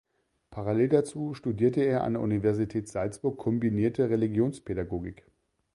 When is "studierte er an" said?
1.35-2.13